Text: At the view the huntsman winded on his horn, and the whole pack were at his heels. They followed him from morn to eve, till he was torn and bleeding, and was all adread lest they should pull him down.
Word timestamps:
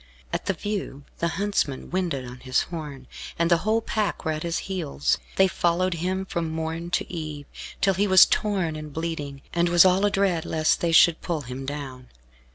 At 0.33 0.47
the 0.47 0.53
view 0.55 1.03
the 1.19 1.27
huntsman 1.37 1.91
winded 1.91 2.25
on 2.25 2.39
his 2.39 2.61
horn, 2.63 3.05
and 3.37 3.51
the 3.51 3.57
whole 3.57 3.81
pack 3.81 4.25
were 4.25 4.31
at 4.31 4.41
his 4.41 4.57
heels. 4.65 5.19
They 5.35 5.47
followed 5.47 5.93
him 5.93 6.25
from 6.25 6.51
morn 6.51 6.89
to 6.89 7.13
eve, 7.13 7.45
till 7.81 7.93
he 7.93 8.07
was 8.07 8.25
torn 8.25 8.75
and 8.75 8.91
bleeding, 8.91 9.43
and 9.53 9.69
was 9.69 9.85
all 9.85 10.01
adread 10.03 10.43
lest 10.43 10.81
they 10.81 10.91
should 10.91 11.21
pull 11.21 11.41
him 11.41 11.67
down. 11.67 12.07